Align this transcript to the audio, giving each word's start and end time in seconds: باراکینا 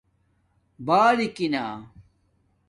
باراکینا 0.87 1.91